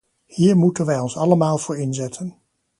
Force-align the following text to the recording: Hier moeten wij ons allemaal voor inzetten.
Hier 0.25 0.57
moeten 0.57 0.85
wij 0.85 0.99
ons 0.99 1.17
allemaal 1.17 1.57
voor 1.57 1.77
inzetten. 1.77 2.37